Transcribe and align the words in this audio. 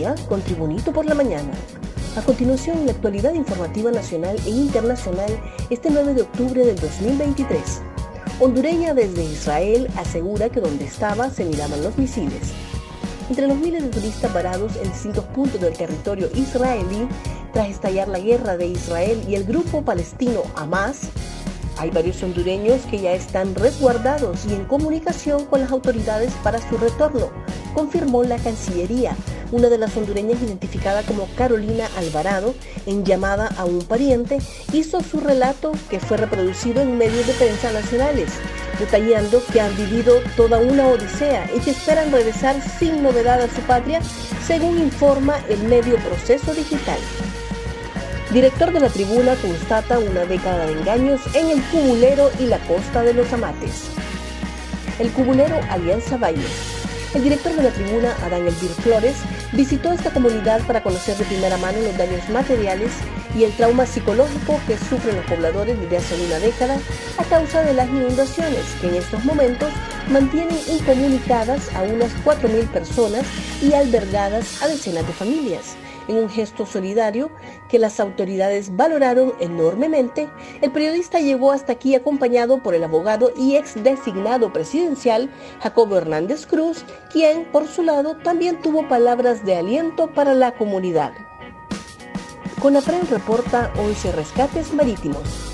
Ya, 0.00 0.14
con 0.30 0.40
Tribunito 0.40 0.92
por 0.92 1.04
la 1.04 1.14
mañana. 1.14 1.50
A 2.16 2.22
continuación, 2.22 2.86
la 2.86 2.92
actualidad 2.92 3.34
informativa 3.34 3.90
nacional 3.90 4.34
e 4.46 4.48
internacional 4.48 5.30
este 5.68 5.90
9 5.90 6.14
de 6.14 6.22
octubre 6.22 6.64
del 6.64 6.76
2023. 6.76 7.82
Hondureña 8.40 8.94
desde 8.94 9.24
Israel 9.24 9.88
asegura 9.98 10.48
que 10.48 10.62
donde 10.62 10.86
estaba 10.86 11.28
se 11.28 11.44
miraban 11.44 11.82
los 11.82 11.98
misiles. 11.98 12.52
Entre 13.28 13.46
los 13.46 13.58
miles 13.58 13.82
de 13.82 13.90
turistas 13.90 14.32
varados 14.32 14.74
en 14.76 14.90
distintos 14.90 15.24
puntos 15.26 15.60
del 15.60 15.76
territorio 15.76 16.30
israelí, 16.34 17.06
tras 17.52 17.68
estallar 17.68 18.08
la 18.08 18.20
guerra 18.20 18.56
de 18.56 18.68
Israel 18.68 19.22
y 19.28 19.34
el 19.34 19.44
grupo 19.44 19.82
palestino 19.82 20.44
Hamas, 20.56 21.10
hay 21.76 21.90
varios 21.90 22.22
hondureños 22.22 22.80
que 22.90 23.00
ya 23.00 23.12
están 23.12 23.54
resguardados 23.54 24.46
y 24.46 24.54
en 24.54 24.64
comunicación 24.64 25.44
con 25.44 25.60
las 25.60 25.70
autoridades 25.70 26.32
para 26.42 26.58
su 26.58 26.78
retorno, 26.78 27.30
confirmó 27.74 28.22
la 28.24 28.38
Cancillería, 28.38 29.14
una 29.52 29.68
de 29.68 29.78
las 29.78 29.96
hondureñas 29.96 30.40
identificada 30.42 31.02
como 31.02 31.26
Carolina 31.36 31.88
Alvarado, 31.96 32.54
en 32.86 33.04
llamada 33.04 33.48
a 33.56 33.64
un 33.64 33.80
pariente, 33.82 34.38
hizo 34.72 35.00
su 35.02 35.20
relato 35.20 35.72
que 35.88 36.00
fue 36.00 36.16
reproducido 36.16 36.82
en 36.82 36.98
medios 36.98 37.26
de 37.26 37.34
prensa 37.34 37.72
nacionales, 37.72 38.30
detallando 38.78 39.42
que 39.52 39.60
han 39.60 39.76
vivido 39.76 40.20
toda 40.36 40.58
una 40.58 40.88
odisea 40.88 41.50
y 41.54 41.60
que 41.60 41.70
esperan 41.70 42.12
regresar 42.12 42.56
sin 42.78 43.02
novedad 43.02 43.40
a 43.42 43.48
su 43.48 43.60
patria, 43.62 44.00
según 44.46 44.78
informa 44.78 45.36
el 45.48 45.58
medio 45.64 45.96
Proceso 45.96 46.54
Digital. 46.54 46.98
Director 48.32 48.72
de 48.72 48.80
la 48.80 48.88
tribuna 48.88 49.34
constata 49.36 49.98
una 49.98 50.24
década 50.24 50.66
de 50.66 50.72
engaños 50.72 51.20
en 51.34 51.50
el 51.50 51.60
Cubulero 51.64 52.30
y 52.38 52.46
la 52.46 52.58
costa 52.60 53.02
de 53.02 53.12
los 53.12 53.32
Amates. 53.32 53.88
El 55.00 55.10
Cubulero 55.10 55.58
Alianza 55.68 56.16
Valle 56.16 56.46
el 57.14 57.24
director 57.24 57.52
de 57.52 57.64
la 57.64 57.70
tribuna, 57.70 58.14
Adán 58.22 58.46
Elvir 58.46 58.70
Flores, 58.70 59.16
visitó 59.52 59.92
esta 59.92 60.10
comunidad 60.10 60.60
para 60.66 60.82
conocer 60.82 61.16
de 61.16 61.24
primera 61.24 61.56
mano 61.56 61.80
los 61.80 61.96
daños 61.96 62.28
materiales 62.28 62.90
y 63.36 63.44
el 63.44 63.52
trauma 63.52 63.86
psicológico 63.86 64.60
que 64.66 64.76
sufren 64.76 65.16
los 65.16 65.24
pobladores 65.26 65.78
desde 65.80 65.96
hace 65.98 66.24
una 66.24 66.38
década 66.38 66.78
a 67.18 67.24
causa 67.24 67.62
de 67.62 67.74
las 67.74 67.88
inundaciones 67.88 68.64
que 68.80 68.88
en 68.88 68.94
estos 68.96 69.24
momentos 69.24 69.70
mantienen 70.10 70.58
incomunicadas 70.68 71.72
a 71.74 71.82
unas 71.82 72.12
4.000 72.24 72.66
personas 72.68 73.24
y 73.62 73.74
albergadas 73.74 74.62
a 74.62 74.68
decenas 74.68 75.06
de 75.06 75.12
familias. 75.12 75.76
En 76.10 76.16
un 76.16 76.28
gesto 76.28 76.66
solidario 76.66 77.30
que 77.68 77.78
las 77.78 78.00
autoridades 78.00 78.74
valoraron 78.74 79.32
enormemente, 79.38 80.28
el 80.60 80.72
periodista 80.72 81.20
llegó 81.20 81.52
hasta 81.52 81.74
aquí 81.74 81.94
acompañado 81.94 82.60
por 82.64 82.74
el 82.74 82.82
abogado 82.82 83.30
y 83.36 83.54
ex 83.54 83.80
designado 83.80 84.52
presidencial 84.52 85.30
Jacobo 85.60 85.98
Hernández 85.98 86.46
Cruz, 86.46 86.84
quien 87.12 87.44
por 87.52 87.68
su 87.68 87.84
lado 87.84 88.16
también 88.16 88.60
tuvo 88.60 88.88
palabras 88.88 89.44
de 89.44 89.54
aliento 89.54 90.12
para 90.12 90.34
la 90.34 90.50
comunidad. 90.50 91.12
CONAPREN 92.60 93.06
reporta 93.08 93.72
11 93.78 94.10
rescates 94.10 94.74
marítimos. 94.74 95.52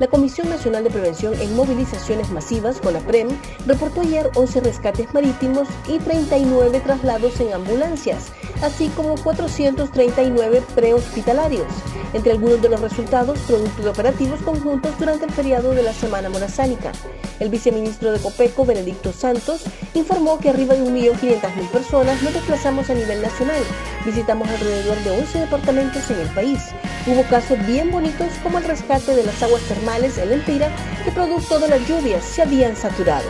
La 0.00 0.06
Comisión 0.06 0.48
Nacional 0.48 0.84
de 0.84 0.90
Prevención 0.90 1.34
en 1.40 1.56
Movilizaciones 1.56 2.30
Masivas, 2.30 2.80
CONAPREM, 2.80 3.28
reportó 3.66 4.02
ayer 4.02 4.30
11 4.36 4.60
rescates 4.60 5.12
marítimos 5.12 5.66
y 5.88 5.98
39 5.98 6.80
traslados 6.80 7.40
en 7.40 7.52
ambulancias, 7.52 8.32
así 8.62 8.88
como 8.96 9.16
439 9.16 10.62
prehospitalarios. 10.74 11.66
Entre 12.14 12.32
algunos 12.32 12.62
de 12.62 12.68
los 12.68 12.80
resultados, 12.80 13.38
producto 13.40 13.82
de 13.82 13.90
operativos 13.90 14.40
conjuntos 14.42 14.98
durante 14.98 15.26
el 15.26 15.32
feriado 15.32 15.72
de 15.72 15.82
la 15.82 15.92
Semana 15.92 16.30
Morazánica. 16.30 16.92
El 17.38 17.50
viceministro 17.50 18.12
de 18.12 18.18
Copeco, 18.18 18.64
Benedicto 18.64 19.12
Santos, 19.12 19.62
informó 19.94 20.38
que 20.38 20.50
arriba 20.50 20.74
de 20.74 20.82
1.500.000 20.82 21.68
personas 21.70 22.22
nos 22.22 22.34
desplazamos 22.34 22.90
a 22.90 22.94
nivel 22.94 23.22
nacional. 23.22 23.62
Visitamos 24.04 24.48
alrededor 24.48 24.96
de 25.04 25.10
11 25.10 25.40
departamentos 25.40 26.10
en 26.10 26.20
el 26.20 26.28
país. 26.28 26.60
Hubo 27.06 27.22
casos 27.24 27.64
bien 27.66 27.90
bonitos 27.90 28.28
como 28.42 28.58
el 28.58 28.64
rescate 28.64 29.14
de 29.14 29.24
las 29.24 29.42
aguas 29.42 29.62
termales 29.62 30.18
en 30.18 30.32
Empira 30.32 30.70
que 31.04 31.12
producto 31.12 31.58
de 31.58 31.68
las 31.68 31.86
lluvias 31.88 32.24
se 32.24 32.42
habían 32.42 32.76
saturado. 32.76 33.28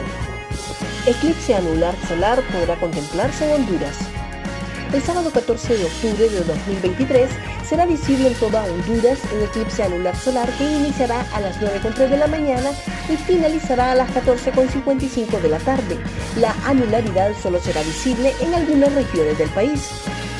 Eclipse 1.06 1.54
anular 1.54 1.94
solar 2.06 2.42
podrá 2.52 2.78
contemplarse 2.78 3.44
en 3.44 3.62
Honduras. 3.62 4.07
El 4.92 5.02
sábado 5.02 5.30
14 5.30 5.76
de 5.76 5.84
octubre 5.84 6.30
de 6.30 6.40
2023 6.44 7.28
será 7.68 7.84
visible 7.84 8.28
en 8.28 8.34
toda 8.34 8.64
Honduras 8.64 9.18
un 9.36 9.42
eclipse 9.42 9.82
anular 9.82 10.16
solar 10.16 10.48
que 10.56 10.64
iniciará 10.64 11.26
a 11.34 11.40
las 11.40 11.60
9.3 11.60 12.08
de 12.08 12.16
la 12.16 12.26
mañana 12.26 12.70
y 13.10 13.16
finalizará 13.16 13.92
a 13.92 13.94
las 13.94 14.08
14.55 14.14 15.42
de 15.42 15.48
la 15.50 15.58
tarde. 15.58 15.98
La 16.40 16.56
anularidad 16.64 17.32
solo 17.42 17.60
será 17.60 17.82
visible 17.82 18.32
en 18.40 18.54
algunas 18.54 18.94
regiones 18.94 19.36
del 19.36 19.50
país. 19.50 19.90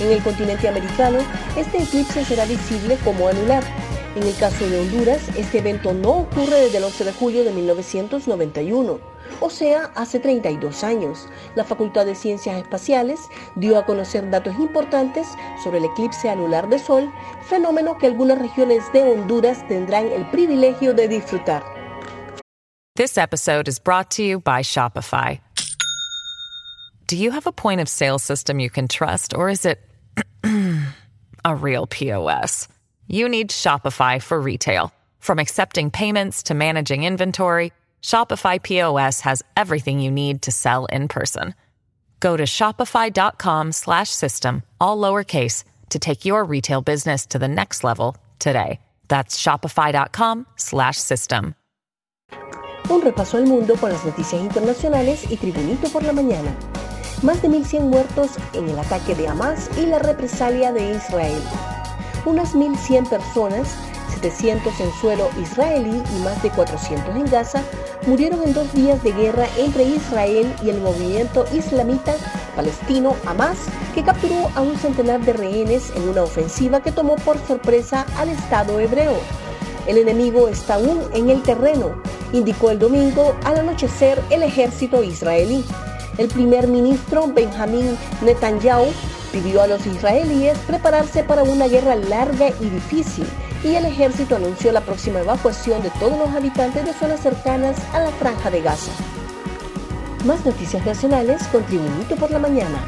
En 0.00 0.12
el 0.12 0.22
continente 0.22 0.66
americano, 0.66 1.18
este 1.54 1.82
eclipse 1.82 2.24
será 2.24 2.46
visible 2.46 2.96
como 3.04 3.28
anular. 3.28 3.62
En 4.16 4.22
el 4.22 4.34
caso 4.36 4.66
de 4.66 4.80
Honduras, 4.80 5.20
este 5.36 5.58
evento 5.58 5.92
no 5.92 6.20
ocurre 6.20 6.62
desde 6.62 6.78
el 6.78 6.84
11 6.84 7.04
de 7.04 7.12
julio 7.12 7.44
de 7.44 7.52
1991 7.52 9.17
o 9.40 9.50
sea, 9.50 9.90
hace 9.94 10.18
32 10.18 10.84
años. 10.84 11.26
La 11.54 11.64
Facultad 11.64 12.06
de 12.06 12.14
Ciencias 12.14 12.56
Espaciales 12.56 13.20
dio 13.56 13.78
a 13.78 13.86
conocer 13.86 14.28
datos 14.30 14.54
importantes 14.58 15.28
sobre 15.62 15.78
el 15.78 15.84
eclipse 15.84 16.28
anular 16.28 16.68
de 16.68 16.78
Sol, 16.78 17.12
fenómeno 17.48 17.98
que 17.98 18.06
algunas 18.06 18.38
regiones 18.38 18.84
de 18.92 19.02
Honduras 19.02 19.66
tendrán 19.68 20.06
el 20.06 20.28
privilegio 20.30 20.94
de 20.94 21.08
disfrutar. 21.08 21.62
This 22.96 23.16
episode 23.16 23.68
is 23.68 23.78
brought 23.78 24.10
to 24.16 24.22
you 24.22 24.40
by 24.40 24.62
Shopify. 24.62 25.40
Do 27.06 27.16
you 27.16 27.30
have 27.30 27.46
a 27.46 27.52
point 27.52 27.80
of 27.80 27.88
sale 27.88 28.18
system 28.18 28.58
you 28.58 28.68
can 28.68 28.88
trust, 28.88 29.34
or 29.34 29.48
is 29.48 29.64
it 29.64 29.78
a 31.44 31.54
real 31.54 31.86
POS? 31.86 32.68
You 33.06 33.28
need 33.28 33.50
Shopify 33.50 34.20
for 34.20 34.40
retail. 34.40 34.92
From 35.20 35.38
accepting 35.38 35.90
payments 35.90 36.42
to 36.44 36.54
managing 36.54 37.04
inventory, 37.04 37.72
Shopify 38.02 38.62
POS 38.62 39.20
has 39.20 39.42
everything 39.56 40.00
you 40.00 40.10
need 40.10 40.42
to 40.42 40.50
sell 40.50 40.86
in 40.86 41.08
person. 41.08 41.54
Go 42.20 42.36
to 42.36 42.44
shopify.com 42.44 43.72
slash 43.72 44.10
system, 44.10 44.62
all 44.80 44.98
lowercase, 44.98 45.64
to 45.90 45.98
take 45.98 46.24
your 46.24 46.44
retail 46.44 46.82
business 46.82 47.26
to 47.26 47.38
the 47.38 47.48
next 47.48 47.84
level 47.84 48.16
today. 48.38 48.80
That's 49.08 49.40
shopify.com 49.40 50.46
slash 50.56 50.96
system. 50.98 51.54
Un 52.90 53.02
repaso 53.02 53.36
al 53.36 53.46
mundo 53.46 53.76
con 53.76 53.90
las 53.90 54.04
noticias 54.04 54.40
internacionales 54.40 55.30
y 55.30 55.36
Tribunito 55.36 55.88
por 55.90 56.02
la 56.02 56.12
mañana. 56.12 56.56
Más 57.22 57.42
de 57.42 57.48
1.100 57.48 57.80
muertos 57.82 58.30
en 58.54 58.68
el 58.68 58.78
ataque 58.78 59.14
de 59.14 59.28
Hamas 59.28 59.68
y 59.76 59.86
la 59.86 59.98
represalia 59.98 60.72
de 60.72 60.94
Israel. 60.94 61.42
Unas 62.24 62.54
1.100 62.54 63.08
personas 63.08 63.76
700 64.20 64.80
en 64.80 64.92
suelo 64.94 65.30
israelí 65.40 66.02
y 66.16 66.18
más 66.22 66.42
de 66.42 66.50
400 66.50 67.14
en 67.14 67.30
Gaza 67.30 67.62
murieron 68.06 68.42
en 68.42 68.52
dos 68.52 68.72
días 68.72 69.02
de 69.02 69.12
guerra 69.12 69.46
entre 69.56 69.84
Israel 69.84 70.52
y 70.62 70.70
el 70.70 70.80
movimiento 70.80 71.44
islamita 71.52 72.16
palestino 72.56 73.14
Hamas, 73.24 73.58
que 73.94 74.02
capturó 74.02 74.50
a 74.56 74.60
un 74.60 74.76
centenar 74.76 75.20
de 75.20 75.32
rehenes 75.32 75.92
en 75.94 76.08
una 76.08 76.24
ofensiva 76.24 76.80
que 76.82 76.90
tomó 76.90 77.14
por 77.16 77.38
sorpresa 77.46 78.04
al 78.16 78.30
Estado 78.30 78.80
hebreo. 78.80 79.16
El 79.86 79.98
enemigo 79.98 80.48
está 80.48 80.74
aún 80.74 81.02
en 81.14 81.30
el 81.30 81.42
terreno, 81.42 82.02
indicó 82.32 82.70
el 82.70 82.80
domingo 82.80 83.36
al 83.44 83.60
anochecer 83.60 84.20
el 84.30 84.42
ejército 84.42 85.04
israelí. 85.04 85.64
El 86.16 86.26
primer 86.26 86.66
ministro 86.66 87.28
Benjamin 87.28 87.96
Netanyahu 88.22 88.86
pidió 89.32 89.62
a 89.62 89.68
los 89.68 89.86
israelíes 89.86 90.58
prepararse 90.66 91.22
para 91.22 91.44
una 91.44 91.68
guerra 91.68 91.94
larga 91.94 92.48
y 92.60 92.70
difícil 92.70 93.26
y 93.64 93.74
el 93.74 93.84
ejército 93.86 94.36
anunció 94.36 94.72
la 94.72 94.80
próxima 94.80 95.20
evacuación 95.20 95.82
de 95.82 95.90
todos 95.98 96.18
los 96.18 96.28
habitantes 96.30 96.84
de 96.84 96.92
zonas 96.92 97.20
cercanas 97.20 97.76
a 97.92 98.00
la 98.00 98.10
franja 98.12 98.50
de 98.50 98.60
Gaza. 98.60 98.92
Más 100.24 100.44
noticias 100.44 100.84
nacionales 100.84 101.42
con 101.48 101.64
Tribunito 101.64 102.16
por 102.16 102.30
la 102.30 102.38
mañana. 102.38 102.78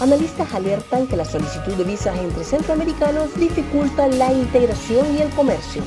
Analistas 0.00 0.52
alertan 0.54 1.06
que 1.06 1.16
la 1.16 1.24
solicitud 1.24 1.72
de 1.74 1.84
visas 1.84 2.16
entre 2.18 2.44
centroamericanos 2.44 3.34
dificulta 3.34 4.06
la 4.08 4.32
integración 4.32 5.06
y 5.16 5.22
el 5.22 5.30
comercio. 5.30 5.82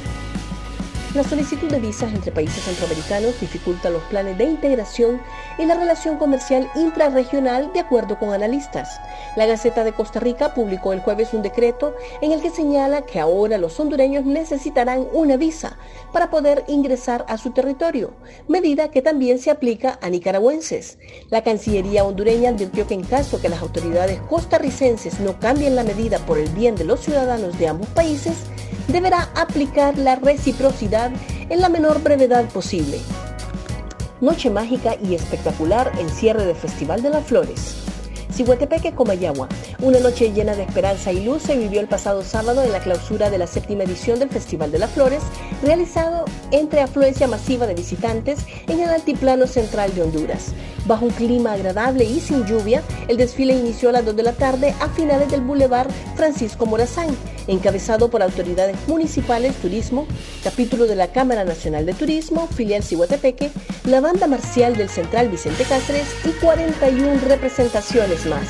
La 1.15 1.23
solicitud 1.23 1.67
de 1.69 1.79
visas 1.79 2.13
entre 2.13 2.31
países 2.31 2.63
centroamericanos 2.63 3.41
dificulta 3.41 3.89
los 3.89 4.03
planes 4.03 4.38
de 4.38 4.44
integración 4.44 5.19
y 5.57 5.65
la 5.65 5.73
relación 5.73 6.17
comercial 6.17 6.69
intrarregional, 6.75 7.73
de 7.73 7.79
acuerdo 7.79 8.19
con 8.19 8.31
analistas. 8.31 9.01
La 9.35 9.47
Gaceta 9.47 9.83
de 9.83 9.91
Costa 9.91 10.19
Rica 10.19 10.53
publicó 10.53 10.94
el 10.94 11.00
jueves 11.00 11.33
un 11.33 11.41
decreto 11.41 11.95
en 12.21 12.31
el 12.31 12.44
que 12.44 12.51
señala 12.51 13.07
que 13.07 13.19
ahora 13.19 13.57
los 13.57 13.79
hondureños 13.79 14.23
necesitarán 14.23 15.07
una 15.11 15.35
visa 15.35 15.79
para 16.13 16.29
poder 16.29 16.63
ingresar 16.67 17.25
a 17.27 17.39
su 17.39 17.50
territorio, 17.53 18.13
medida 18.47 18.91
que 18.91 19.01
también 19.01 19.39
se 19.39 19.50
aplica 19.50 19.97
a 20.03 20.12
nicaragüenses. 20.12 21.00
La 21.31 21.41
Cancillería 21.44 22.03
hondureña 22.03 22.51
advirtió 22.51 22.85
que 22.85 22.94
en 22.94 23.03
caso 23.03 23.41
que 23.41 23.50
las 23.50 23.63
autoridades 23.63 24.21
costarricenses 24.29 25.19
no 25.19 25.39
cambien 25.39 25.75
la 25.75 25.83
medida 25.83 26.19
por 26.19 26.38
el 26.38 26.50
bien 26.50 26.75
de 26.75 26.83
los 26.83 27.00
ciudadanos 27.00 27.57
de 27.57 27.67
ambos 27.67 27.88
países, 27.89 28.44
deberá 28.88 29.30
aplicar 29.36 29.98
la 29.98 30.16
reciprocidad 30.16 31.12
en 31.50 31.62
la 31.62 31.69
menor 31.69 32.01
brevedad 32.01 32.45
posible. 32.50 33.00
Noche 34.21 34.50
mágica 34.50 34.95
y 35.01 35.16
espectacular 35.16 35.92
en 35.98 36.10
cierre 36.10 36.45
del 36.45 36.56
Festival 36.56 37.01
de 37.01 37.10
las 37.10 37.25
Flores. 37.25 37.75
Cihuatepeque, 38.39 38.94
Comayagua. 38.94 39.50
Una 39.81 40.00
noche 40.00 40.31
llena 40.31 40.56
de 40.56 40.63
esperanza 40.63 41.12
y 41.12 41.25
luz 41.25 41.44
se 41.44 41.57
vivió 41.57 41.81
el 41.81 41.88
pasado 41.88 42.24
sábado 42.24 42.63
en 42.63 42.71
la 42.71 42.80
clausura 42.80 43.30
de 43.30 43.38
la 43.38 43.48
séptima 43.48 43.83
edición 43.83 44.19
del 44.19 44.30
Festival 44.30 44.72
de 44.72 44.80
las 44.80 44.92
Flores, 44.92 45.22
realizado 45.62 46.24
entre 46.51 46.80
afluencia 46.80 47.27
masiva 47.27 47.68
de 47.68 47.75
visitantes 47.75 48.39
en 48.68 48.80
el 48.80 48.89
altiplano 48.89 49.45
central 49.45 49.94
de 49.94 50.04
Honduras. 50.04 50.54
Bajo 50.89 51.06
un 51.06 51.12
clima 51.12 51.53
agradable 51.53 52.03
y 52.03 52.19
sin 52.19 52.47
lluvia, 52.47 52.81
el 53.07 53.18
desfile 53.18 53.53
inició 53.53 53.89
a 53.89 53.91
las 53.91 54.06
2 54.06 54.15
de 54.15 54.24
la 54.24 54.33
tarde 54.33 54.74
a 54.80 54.89
finales 54.89 55.30
del 55.30 55.41
Boulevard 55.41 55.91
Francisco 56.15 56.65
Morazán, 56.65 57.15
encabezado 57.45 58.09
por 58.09 58.24
autoridades 58.24 58.75
municipales, 58.88 59.56
turismo, 59.57 60.07
capítulo 60.44 60.88
de 60.88 60.95
la 60.95 61.12
Cámara 61.12 61.45
Nacional 61.45 61.86
de 61.86 61.94
Turismo, 61.94 62.47
filial 62.47 62.81
Cihuatepeque, 62.81 63.51
la 63.83 64.01
banda 64.01 64.25
marcial 64.25 64.77
del 64.77 64.89
Central 64.89 65.30
Vicente 65.30 65.63
Cáceres 65.63 66.07
y 66.25 66.30
41 66.44 67.21
representaciones 67.27 68.25
más. 68.25 68.47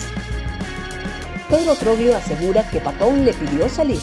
Pedro 1.50 1.76
Troglio 1.76 2.16
asegura 2.16 2.70
que 2.70 2.80
Patón 2.80 3.26
le 3.26 3.34
pidió 3.34 3.68
salir. 3.68 4.00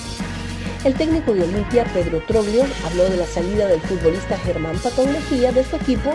El 0.85 0.93
técnico 0.93 1.33
de 1.33 1.45
Olimpia, 1.45 1.87
Pedro 1.95 2.21
Troglio, 2.29 2.67
habló 2.85 3.05
de 3.09 3.17
la 3.17 3.27
salida 3.27 3.67
del 3.67 3.81
futbolista 3.81 4.37
Germán 4.37 4.77
Patón 4.77 5.11
Mejía 5.11 5.53
de 5.53 5.65
su 5.65 5.77
equipo 5.77 6.13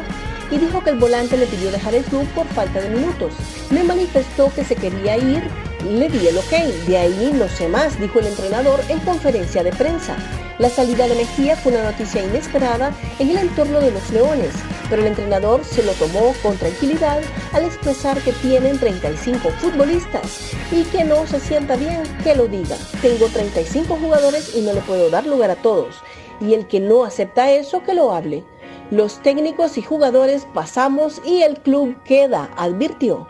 y 0.52 0.58
dijo 0.58 0.84
que 0.84 0.92
el 0.92 1.00
volante 1.00 1.38
le 1.38 1.48
pidió 1.48 1.72
dejar 1.72 1.96
el 1.96 2.04
club 2.04 2.28
por 2.36 2.46
falta 2.48 2.82
de 2.82 2.90
minutos. 2.90 3.34
Me 3.70 3.84
manifestó 3.84 4.52
que 4.54 4.66
se 4.66 4.76
quería 4.76 5.18
ir, 5.18 5.42
le 5.90 6.10
di 6.10 6.28
el 6.28 6.38
ok, 6.38 6.52
de 6.88 6.98
ahí 6.98 7.32
no 7.34 7.48
sé 7.48 7.68
más, 7.68 8.00
dijo 8.00 8.20
el 8.20 8.28
entrenador 8.28 8.82
en 8.90 9.00
conferencia 9.00 9.64
de 9.64 9.72
prensa. 9.72 10.16
La 10.60 10.70
salida 10.70 11.08
de 11.08 11.16
Mejía 11.16 11.56
fue 11.56 11.72
una 11.72 11.86
noticia 11.86 12.24
inesperada 12.24 12.94
en 13.18 13.32
el 13.32 13.38
entorno 13.38 13.80
de 13.80 13.92
los 13.92 14.12
Leones, 14.12 14.54
pero 14.90 15.02
el 15.02 15.08
entrenador 15.08 15.64
se 15.64 15.82
lo 15.84 15.94
tomó 15.94 16.36
con 16.44 16.56
tranquilidad 16.58 17.22
al 17.54 17.66
expresar 17.66 18.20
que 18.22 18.34
tienen 18.34 18.78
35 18.78 19.50
futbolistas 19.50 20.54
y 20.72 20.84
que 20.84 21.04
no 21.04 21.26
se 21.26 21.40
sienta 21.40 21.78
bien 21.78 22.04
que 22.24 22.36
lo 22.36 22.48
diga. 22.48 22.78
Tengo 23.02 23.28
35 23.28 23.96
jugadores 23.96 24.56
y 24.56 24.62
no 24.62 24.74
le 24.74 24.82
puedo 24.82 25.10
dar 25.10 25.26
lugar 25.26 25.50
a 25.50 25.56
todos. 25.56 25.96
Y 26.40 26.54
el 26.54 26.68
que 26.68 26.80
no 26.80 27.06
acepta 27.06 27.52
eso, 27.52 27.84
que 27.84 27.94
lo 27.94 28.14
hable. 28.14 28.44
Los 28.92 29.20
técnicos 29.20 29.78
y 29.78 29.82
jugadores 29.82 30.46
pasamos 30.54 31.22
y 31.26 31.44
el 31.44 31.58
club 31.62 31.96
queda, 32.04 32.52
advirtió. 32.58 33.26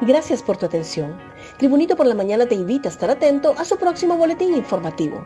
Gracias 0.00 0.42
por 0.42 0.56
tu 0.56 0.64
atención. 0.64 1.14
Tribunito 1.58 1.94
por 1.94 2.06
la 2.06 2.14
Mañana 2.14 2.46
te 2.46 2.54
invita 2.54 2.88
a 2.88 2.92
estar 2.92 3.10
atento 3.10 3.54
a 3.58 3.66
su 3.66 3.76
próximo 3.76 4.16
boletín 4.16 4.54
informativo. 4.54 5.22